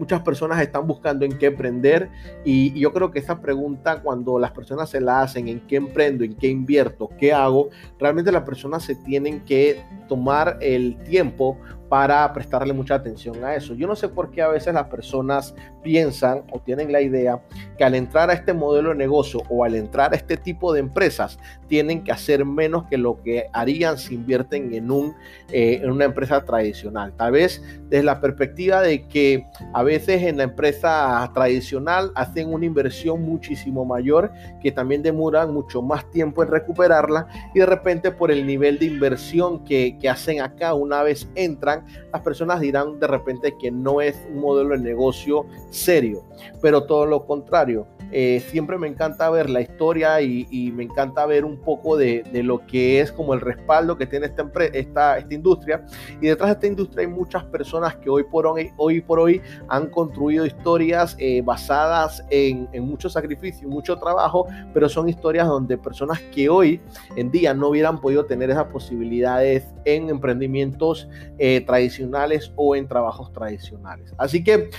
muchas 0.00 0.22
personas 0.22 0.60
están 0.62 0.86
buscando 0.86 1.26
en 1.26 1.36
qué 1.38 1.46
emprender 1.46 2.08
y, 2.44 2.80
yo 2.80 2.92
creo 2.92 3.10
que 3.10 3.18
esa 3.18 3.40
pregunta 3.40 4.00
cuando 4.00 4.38
las 4.38 4.52
personas 4.52 4.88
se 4.88 5.00
la 5.00 5.20
hacen 5.20 5.46
en 5.48 5.60
qué 5.66 5.76
emprendo, 5.76 6.24
en 6.24 6.34
qué 6.34 6.48
invierto, 6.48 7.10
qué 7.18 7.34
hago, 7.34 7.68
realmente 7.98 8.32
las 8.32 8.44
personas 8.44 8.82
se 8.82 8.94
tienen 8.94 9.40
que 9.40 9.84
tomar 10.08 10.56
el 10.62 10.96
tiempo 11.04 11.58
para 11.90 12.32
prestarle 12.32 12.72
mucha 12.72 12.94
atención 12.94 13.44
a 13.44 13.56
eso. 13.56 13.74
Yo 13.74 13.88
no 13.88 13.96
sé 13.96 14.08
por 14.08 14.30
qué 14.30 14.42
a 14.42 14.48
veces 14.48 14.72
las 14.72 14.86
personas 14.86 15.56
piensan 15.82 16.44
o 16.52 16.60
tienen 16.60 16.92
la 16.92 17.00
idea 17.00 17.42
que 17.76 17.82
al 17.82 17.96
entrar 17.96 18.30
a 18.30 18.32
este 18.32 18.52
modelo 18.52 18.90
de 18.90 18.94
negocio 18.94 19.42
o 19.48 19.64
al 19.64 19.74
entrar 19.74 20.12
a 20.12 20.16
este 20.16 20.36
tipo 20.36 20.72
de 20.72 20.78
empresas 20.78 21.36
tienen 21.66 22.04
que 22.04 22.12
hacer 22.12 22.44
menos 22.44 22.84
que 22.84 22.96
lo 22.96 23.20
que 23.20 23.48
harían 23.52 23.98
si 23.98 24.14
invierten 24.14 24.72
en, 24.72 24.92
un, 24.92 25.16
eh, 25.50 25.80
en 25.82 25.90
una 25.90 26.04
empresa 26.04 26.44
tradicional. 26.44 27.12
Tal 27.16 27.32
vez 27.32 27.60
desde 27.88 28.04
la 28.04 28.20
perspectiva 28.20 28.82
de 28.82 29.08
que 29.08 29.44
a 29.72 29.82
veces 29.82 30.22
en 30.22 30.36
la 30.36 30.44
empresa 30.44 31.28
tradicional 31.34 32.12
hacen 32.14 32.54
una 32.54 32.66
inversión 32.66 33.22
muchísimo 33.22 33.84
mayor 33.84 34.30
que 34.62 34.70
también 34.70 35.02
demoran 35.02 35.52
mucho 35.52 35.82
más 35.82 36.08
tiempo 36.12 36.44
en 36.44 36.50
recuperarla 36.50 37.26
y 37.52 37.58
de 37.58 37.66
repente 37.66 38.12
por 38.12 38.30
el 38.30 38.46
nivel 38.46 38.78
de 38.78 38.86
inversión 38.86 39.64
que, 39.64 39.98
que 39.98 40.08
hacen 40.08 40.40
acá 40.40 40.74
una 40.74 41.02
vez 41.02 41.28
entran 41.34 41.79
las 42.12 42.22
personas 42.22 42.60
dirán 42.60 42.98
de 42.98 43.06
repente 43.06 43.56
que 43.58 43.70
no 43.70 44.00
es 44.00 44.26
un 44.28 44.40
modelo 44.40 44.70
de 44.70 44.78
negocio 44.78 45.46
serio, 45.70 46.24
pero 46.60 46.84
todo 46.84 47.06
lo 47.06 47.26
contrario. 47.26 47.86
Eh, 48.12 48.42
siempre 48.48 48.78
me 48.78 48.88
encanta 48.88 49.28
ver 49.30 49.48
la 49.50 49.60
historia 49.60 50.20
y, 50.20 50.72
me 50.74 50.84
encanta 50.84 51.26
ver 51.26 51.44
un 51.44 51.58
poco 51.58 51.96
de, 51.96 52.24
lo 52.44 52.66
que 52.66 53.00
es 53.00 53.12
como 53.12 53.34
el 53.34 53.40
respaldo 53.40 53.96
que 53.96 54.06
tiene 54.06 54.26
esta, 54.26 54.50
esta, 54.72 55.18
esta 55.18 55.34
industria. 55.34 55.84
Y 56.20 56.26
detrás 56.26 56.48
de 56.48 56.52
esta 56.54 56.66
industria 56.66 57.06
hay 57.06 57.12
muchas 57.12 57.44
personas 57.44 57.96
que 57.96 58.10
hoy 58.10 58.24
por 58.24 58.46
hoy, 58.46 58.70
hoy, 58.76 59.00
por 59.00 59.18
hoy 59.18 59.40
han 59.68 59.88
construido 59.90 60.46
historias 60.46 61.16
eh, 61.18 61.42
basadas 61.42 62.24
en, 62.30 62.68
en 62.72 62.84
mucho 62.84 63.08
sacrificio, 63.08 63.68
mucho 63.68 63.96
trabajo, 63.96 64.46
pero 64.72 64.88
son 64.88 65.08
historias 65.08 65.46
donde 65.46 65.76
personas 65.78 66.20
que 66.32 66.48
hoy 66.48 66.80
en 67.16 67.30
día 67.30 67.54
no 67.54 67.68
hubieran 67.68 68.00
podido 68.00 68.24
tener 68.24 68.50
esas 68.50 68.66
posibilidades 68.66 69.64
en 69.84 70.08
emprendimientos 70.08 71.08
eh, 71.38 71.60
tradicionales 71.62 72.52
o 72.56 72.76
en 72.76 72.88
trabajos 72.88 73.32
tradicionales. 73.32 74.12
Así 74.18 74.42
que 74.42 74.70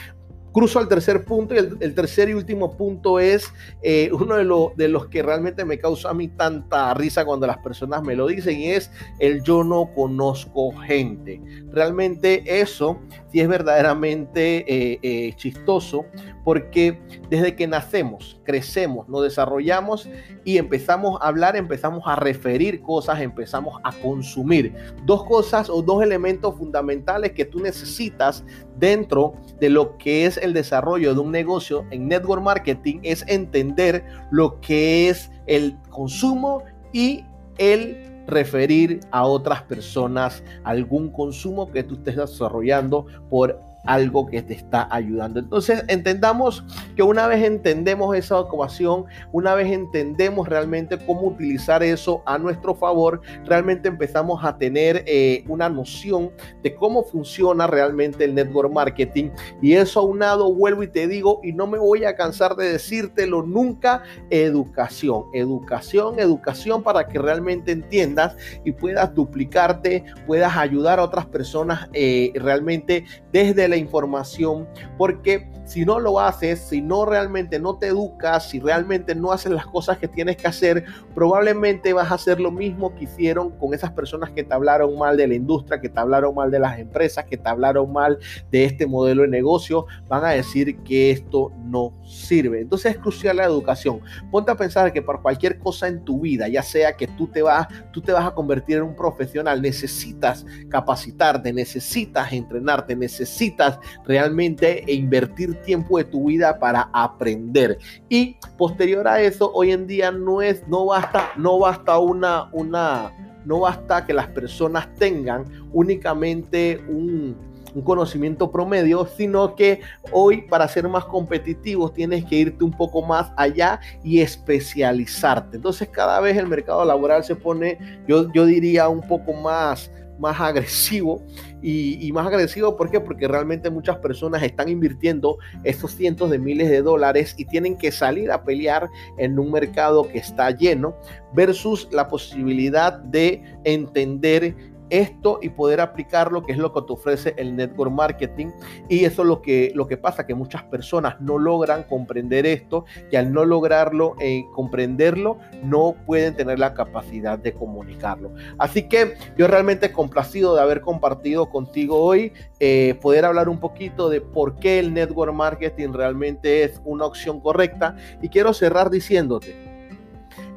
Cruzo 0.53 0.79
al 0.79 0.88
tercer 0.88 1.24
punto 1.24 1.55
y 1.55 1.58
el, 1.58 1.96
tercer 1.96 2.29
y 2.29 2.34
último 2.34 2.75
punto 2.75 3.20
es 3.20 3.53
eh, 3.81 4.10
uno 4.12 4.36
de, 4.75 4.88
los 4.89 5.08
que 5.08 5.24
realmente 5.24 5.63
me 5.63 5.79
causa 5.79 6.10
a 6.10 6.13
mí 6.13 6.27
tanta 6.27 6.93
risa 6.93 7.24
cuando 7.24 7.48
las 7.48 7.60
personas 7.60 8.03
me 8.03 8.15
lo 8.15 8.27
dicen 8.27 8.60
y 8.60 8.72
es 8.72 8.91
el 9.20 9.43
yo 9.43 9.63
no 9.63 9.89
conozco 9.96 10.75
gente. 10.75 11.41
Realmente 11.72 12.43
eso 12.46 13.00
sí 13.31 13.39
es 13.39 13.48
verdaderamente 13.48 14.65
eh, 14.67 15.00
eh, 15.01 15.34
chistoso 15.38 16.05
porque 16.43 17.00
desde 17.29 17.55
que 17.55 17.67
nacemos, 17.67 18.39
crecemos, 18.43 19.08
nos 19.08 19.24
desarrollamos 19.24 20.10
y 20.43 20.58
empezamos 20.58 21.22
a 21.22 21.27
hablar, 21.27 21.55
empezamos 21.55 22.03
a 22.05 22.15
referir 22.15 22.81
cosas, 22.81 23.22
empezamos 23.22 23.79
a 23.84 23.91
consumir. 24.01 24.74
Dos 25.05 25.24
cosas 25.25 25.70
o 25.70 25.81
dos 25.81 26.03
elementos 26.03 26.58
fundamentales 26.58 27.31
que 27.31 27.46
tú 27.46 27.60
necesitas 27.60 28.43
dentro 28.78 29.34
de 29.60 29.70
lo 29.70 29.98
que 29.98 30.25
es 30.25 30.38
el 30.38 30.54
desarrollo 30.54 31.13
de 31.13 31.20
un 31.20 31.32
negocio 31.32 31.86
en 31.92 32.08
network 32.08 32.42
marketing 32.42 33.00
es 33.04 33.24
entender 33.28 34.04
lo 34.32 34.60
que 34.62 35.10
es 35.10 35.32
el 35.48 35.78
consumo 35.90 36.63
y 36.94 37.25
el 37.58 38.24
referir 38.28 39.01
a 39.12 39.25
otras 39.25 39.63
personas 39.63 40.44
algún 40.63 41.12
consumo 41.12 41.72
que 41.72 41.84
tú 41.84 41.96
estés 41.96 42.16
desarrollando 42.16 43.06
por 43.30 43.60
algo 43.85 44.27
que 44.27 44.41
te 44.41 44.53
está 44.53 44.88
ayudando. 44.91 45.39
Entonces, 45.39 45.83
entendamos 45.88 46.63
que 46.95 47.03
una 47.03 47.27
vez 47.27 47.43
entendemos 47.43 48.15
esa 48.15 48.39
ecuación, 48.39 49.05
una 49.31 49.55
vez 49.55 49.71
entendemos 49.71 50.47
realmente 50.47 50.97
cómo 51.05 51.27
utilizar 51.27 51.83
eso 51.83 52.21
a 52.25 52.38
nuestro 52.38 52.75
favor, 52.75 53.21
realmente 53.45 53.88
empezamos 53.88 54.43
a 54.43 54.57
tener 54.57 55.03
eh, 55.07 55.43
una 55.47 55.69
noción 55.69 56.31
de 56.63 56.75
cómo 56.75 57.03
funciona 57.03 57.67
realmente 57.67 58.25
el 58.25 58.35
network 58.35 58.71
marketing. 58.71 59.29
Y 59.61 59.73
eso 59.73 60.01
aunado, 60.01 60.53
vuelvo 60.53 60.83
y 60.83 60.88
te 60.88 61.07
digo, 61.07 61.39
y 61.43 61.53
no 61.53 61.67
me 61.67 61.77
voy 61.77 62.05
a 62.05 62.15
cansar 62.15 62.55
de 62.55 62.71
decírtelo 62.71 63.43
nunca, 63.43 64.03
educación, 64.29 65.25
educación, 65.33 66.19
educación 66.19 66.83
para 66.83 67.07
que 67.07 67.19
realmente 67.19 67.71
entiendas 67.71 68.35
y 68.63 68.71
puedas 68.71 69.13
duplicarte, 69.13 70.03
puedas 70.27 70.55
ayudar 70.55 71.00
a 71.00 71.03
otras 71.03 71.25
personas 71.25 71.89
eh, 71.93 72.31
realmente 72.35 73.05
desde 73.31 73.67
la 73.72 73.78
información, 73.78 74.68
porque 74.98 75.50
si 75.66 75.86
no 75.86 76.00
lo 76.00 76.20
haces, 76.20 76.60
si 76.60 76.82
no 76.82 77.06
realmente 77.06 77.60
no 77.60 77.78
te 77.78 77.88
educas, 77.88 78.50
si 78.50 78.60
realmente 78.60 79.16
no 79.16 79.32
haces 79.32 79.51
las 79.51 79.66
cosas 79.66 79.98
que 79.98 80.08
tienes 80.08 80.36
que 80.38 80.48
hacer, 80.48 80.84
probablemente 81.16 81.94
vas 81.94 82.12
a 82.12 82.16
hacer 82.16 82.40
lo 82.40 82.51
mismo 82.51 82.94
que 82.94 83.06
hicieron 83.06 83.51
con 83.51 83.74
esas 83.74 83.92
personas 83.92 84.32
que 84.32 84.44
te 84.44 84.54
hablaron 84.54 84.98
mal 84.98 85.16
de 85.16 85.28
la 85.28 85.36
industria, 85.36 85.80
que 85.80 85.90
te 85.90 86.00
hablaron 86.00 86.36
mal 86.36 86.51
de 86.51 86.60
las 86.60 86.78
empresas, 86.78 87.25
que 87.25 87.38
te 87.38 87.48
hablaron 87.48 87.92
mal 87.92 88.20
de 88.51 88.66
este 88.66 88.86
modelo 88.86 89.22
de 89.22 89.30
negocio, 89.30 89.86
van 90.08 90.25
a 90.25 90.32
decir 90.32 90.78
que 90.80 91.12
esto 91.12 91.51
no 91.63 91.94
sirve. 92.04 92.60
Entonces 92.60 92.96
es 92.96 92.98
crucial 92.98 93.38
la 93.38 93.46
educación. 93.46 94.01
Ponte 94.30 94.51
a 94.51 94.56
pensar 94.56 94.92
que 94.92 95.01
por 95.01 95.22
cualquier 95.22 95.58
cosa 95.60 95.88
en 95.88 96.04
tu 96.04 96.20
vida, 96.20 96.50
ya 96.50 96.63
sea 96.63 96.98
que 96.98 97.08
tú 97.08 97.28
te 97.28 97.42
vas, 97.42 97.68
tú 97.94 98.01
te 98.01 98.12
vas 98.12 98.25
a 98.25 98.36
convertir 98.36 98.78
en 98.78 98.84
un 98.84 98.96
profesional, 98.96 99.62
necesitas 99.62 100.46
capacitarte, 100.70 101.54
necesitas 101.54 102.34
entrenarte, 102.34 102.96
necesitas 102.96 103.61
realmente 104.06 104.84
invertir 104.88 105.56
tiempo 105.62 105.98
de 105.98 106.06
tu 106.06 106.25
vida 106.25 106.60
para 106.60 106.89
aprender. 106.94 107.77
Y 108.10 108.38
posterior 108.58 109.08
a 109.08 109.22
eso, 109.22 109.51
hoy 109.53 109.72
en 109.72 109.88
día 109.88 110.12
no 110.12 110.41
es, 110.41 110.68
no 110.68 110.86
basta, 110.86 111.32
no 111.38 111.60
basta 111.60 111.98
una, 112.00 112.50
una, 112.51 113.12
no 113.46 113.62
basta 113.62 114.06
que 114.06 114.13
las 114.13 114.27
personas 114.27 114.94
tengan 114.96 115.46
únicamente 115.74 116.84
un, 116.88 117.36
un 117.74 117.82
conocimiento 117.82 118.51
promedio, 118.51 119.06
sino 119.06 119.56
que 119.56 119.82
hoy 120.12 120.41
para 120.44 120.68
ser 120.68 120.88
más 120.88 121.06
competitivos 121.06 121.94
tienes 121.94 122.25
que 122.25 122.36
irte 122.36 122.63
un 122.63 122.72
poco 122.72 123.01
más 123.01 123.32
allá 123.38 123.80
y 124.03 124.20
especializarte. 124.20 125.58
Entonces 125.58 125.89
cada 125.89 126.20
vez 126.20 126.38
el 126.38 126.48
mercado 126.48 126.84
laboral 126.86 127.24
se 127.24 127.36
pone, 127.36 127.77
yo, 128.08 128.32
yo 128.34 128.46
diría, 128.46 128.89
un 128.89 129.01
poco 129.01 129.34
más 129.34 129.91
más 130.22 130.40
agresivo 130.40 131.25
y, 131.63 132.12
más 132.13 132.28
agresivo, 132.28 132.78
¿por 132.78 132.90
qué? 132.90 133.00
Porque 133.00 133.28
realmente 133.28 133.70
muchas 133.70 133.98
personas 133.98 134.42
están 134.44 134.70
invirtiendo 134.70 135.38
estos 135.63 135.96
cientos 135.96 136.30
de 136.30 136.40
miles 136.40 136.70
de 136.70 136.82
dólares 136.82 137.36
y 137.38 137.46
tienen 137.46 137.78
que 137.78 137.92
salir 137.92 138.32
a 138.32 138.44
pelear 138.44 138.90
en 139.18 139.38
un 139.38 139.51
mercado 139.51 140.08
que 140.08 140.20
está 140.20 140.51
lleno 140.51 140.96
versus 141.34 141.88
la 141.92 142.08
posibilidad 142.08 142.94
de 142.94 143.44
entender 143.63 144.56
esto 144.91 145.39
y 145.41 145.50
poder 145.50 145.81
aplicar 145.81 146.31
lo 146.31 146.43
que 146.43 146.51
es 146.51 146.57
lo 146.57 146.71
que 146.74 146.81
te 146.81 146.93
ofrece 146.93 147.33
el 147.38 147.55
network 147.55 147.91
marketing. 147.91 148.48
Y 148.89 149.05
eso 149.05 149.24
es 149.24 149.27
lo 149.27 149.41
que, 149.41 149.71
lo 149.74 149.88
que 149.88 149.98
pasa, 149.98 150.27
que 150.27 150.36
muchas 150.36 150.63
personas 150.63 151.19
no 151.19 151.39
logran 151.39 151.83
comprender 151.83 152.45
esto 152.45 152.86
y 153.12 153.15
al 153.15 153.33
no 153.33 153.45
lograrlo, 153.45 154.15
eh, 154.19 154.45
comprenderlo, 154.53 155.39
no 155.63 155.95
pueden 156.05 156.36
tener 156.36 156.60
la 156.60 156.74
capacidad 156.74 157.39
de 157.39 157.53
comunicarlo. 157.53 158.31
Así 158.57 158.88
que 158.88 159.15
yo 159.38 159.48
realmente 159.48 159.91
complacido 159.91 160.55
de 160.55 160.62
haber 160.62 160.81
compartido 160.81 161.50
contigo 161.50 161.98
hoy, 161.98 162.33
eh, 162.60 162.95
poder 163.01 163.25
hablar 163.25 163.50
un 163.50 163.60
poquito 163.60 164.10
de 164.10 164.21
por 164.21 164.57
qué 164.57 164.79
el 164.79 164.93
network 164.93 165.33
marketing 165.33 165.93
realmente 165.93 166.63
es 166.63 166.81
una 166.83 167.05
opción 167.05 167.39
correcta. 167.39 167.95
Y 168.21 168.29
quiero 168.29 168.53
cerrar 168.53 168.89
diciéndote, 168.89 169.71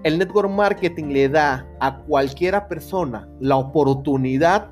el 0.05 0.19
network 0.19 0.51
marketing 0.51 1.07
le 1.07 1.29
da 1.31 1.67
a 1.81 1.97
cualquiera 2.03 2.69
persona 2.69 3.27
la 3.41 3.57
oportunidad 3.57 4.71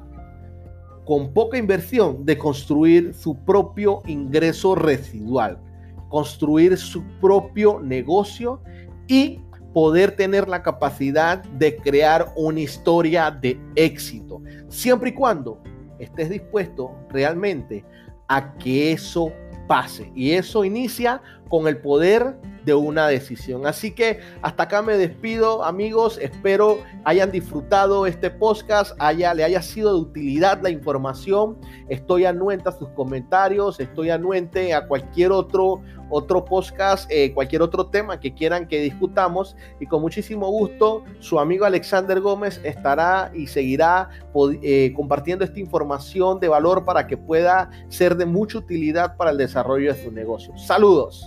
con 1.07 1.33
poca 1.33 1.57
inversión 1.57 2.25
de 2.25 2.37
construir 2.37 3.15
su 3.15 3.37
propio 3.45 4.03
ingreso 4.07 4.75
residual, 4.75 5.59
construir 6.11 6.77
su 6.77 7.03
propio 7.21 7.81
negocio 7.81 8.61
y 9.09 9.41
poder 9.73 10.15
tener 10.17 10.49
la 10.49 10.63
capacidad 10.63 11.43
de 11.43 11.77
crear 11.77 12.31
una 12.37 12.61
historia 12.61 13.31
de 13.31 13.59
éxito, 13.75 14.43
siempre 14.69 15.11
y 15.11 15.15
cuando 15.15 15.63
estés 15.99 16.29
dispuesto 16.29 16.95
realmente 17.09 17.85
a 18.29 18.55
que 18.59 18.93
eso 18.93 19.33
pase. 19.67 20.13
Y 20.15 20.33
eso 20.33 20.63
inicia 20.63 21.23
con 21.49 21.67
el 21.67 21.79
poder 21.79 22.37
de 22.65 22.75
una 22.75 23.09
decisión. 23.09 23.67
Así 23.67 23.93
que 23.93 24.21
hasta 24.43 24.65
acá 24.65 24.83
me 24.83 24.97
despido, 24.97 25.65
amigos. 25.65 26.19
Espero 26.21 26.79
hayan 27.05 27.31
disfrutado 27.31 28.07
este 28.07 28.31
podcast, 28.31 28.95
haya, 28.99 29.35
le 29.35 29.45
haya 29.45 29.63
sido 29.63 29.95
de 29.95 30.01
utilidad 30.01 30.61
la 30.63 30.71
información. 30.71 31.59
Estoy 31.89 32.25
anuente 32.25 32.69
a 32.69 32.73
sus 32.73 32.89
comentarios, 32.91 33.81
estoy 33.81 34.11
anuente 34.11 34.75
a 34.75 34.87
cualquier 34.87 35.33
otro, 35.33 35.83
otro 36.11 36.45
podcast, 36.45 37.11
eh, 37.11 37.33
cualquier 37.33 37.63
otro 37.63 37.87
tema 37.87 38.21
que 38.21 38.35
quieran 38.35 38.69
que 38.69 38.81
discutamos. 38.81 39.57
Y 39.81 39.87
con 39.87 40.01
muchísimo 40.01 40.51
gusto, 40.51 41.05
su 41.19 41.41
amigo 41.41 41.65
Alexander 41.65 42.21
Gómez 42.21 42.61
estará 42.63 43.31
y 43.35 43.47
seguirá 43.47 44.11
eh, 44.63 44.93
compartiendo 44.95 45.45
esta 45.45 45.59
información 45.59 46.39
de 46.39 46.49
valor 46.49 46.85
para 46.85 47.07
que 47.07 47.17
pueda 47.17 47.71
ser 47.89 48.17
de 48.17 48.27
mucha 48.27 48.59
utilidad 48.59 49.17
para 49.17 49.31
el 49.31 49.39
desarrollo 49.39 49.93
de 49.93 50.03
su 50.03 50.13
negocio. 50.13 50.57
Saludos. 50.57 51.25